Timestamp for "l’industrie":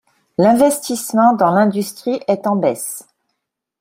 1.51-2.21